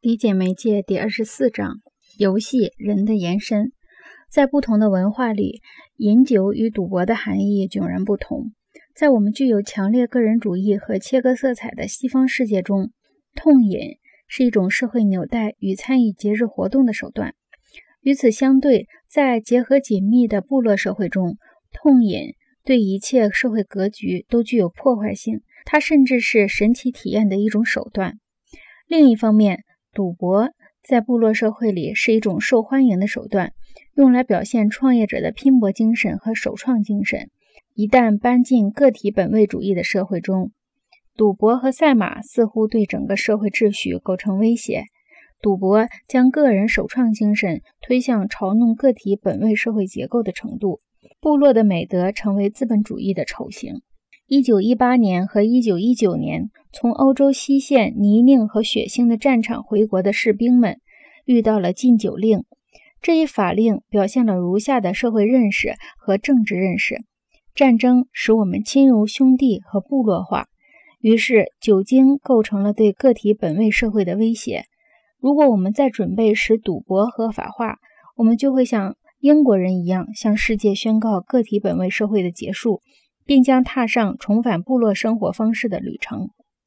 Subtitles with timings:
[0.00, 1.82] 理解媒介第二十四章：
[2.16, 3.72] 游戏人的延伸。
[4.30, 5.60] 在不同的文化里，
[5.96, 8.52] 饮酒与赌博的含义迥然不同。
[8.94, 12.92] 在我们具有强烈个人主义和切割色彩的西方世界中，
[13.34, 17.34] 痛饮是一种社会纽带与参与节日活动的手段。
[18.00, 21.36] 与此相对，在结合紧密的部落社会中，
[21.72, 28.18] 痛饮对一切社会格局都具有破坏性，它甚至是神奇体验的一种手段。
[28.86, 29.62] 另一方面，
[29.92, 30.50] 赌博
[30.82, 33.52] 在部落社会里是一种受欢迎的手段，
[33.94, 37.28] 用来表现创业者的拼搏精神和首创精神。
[37.74, 40.52] 一旦搬进个体本位主义的社会中，
[41.16, 44.84] 赌博和赛马似乎对整个社会秩序构成威胁。
[45.42, 50.80] 赌博将个人首创精神推向嘲弄个体本位社会结构的程度，
[51.20, 53.82] 部落的美德成为资本主义的丑行。
[54.32, 60.78] 一九一八年和一九一九年，从欧洲西线泥泞和血腥的战场回国的士兵们
[61.24, 62.44] 遇到了禁酒令。
[63.02, 66.98] 这一法令表现了如下的社会认识和政治认识：
[67.56, 70.46] 战争使我们亲如兄弟和部落化，
[71.00, 74.66] 于是酒精构成了对个体本位社会的威胁。
[75.18, 77.78] 如果我们在准备使赌博合法化，
[78.14, 82.80] 我们就会像英国人一样，向世界宣告个体本位社会的结束。
[83.30, 86.30] 并将踏上重返部落生活方式的旅程。